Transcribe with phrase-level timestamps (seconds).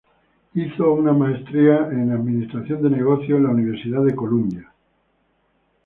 [0.55, 4.73] Hizo una Maestría en Administración de Negocios en la Universidad de Columbia.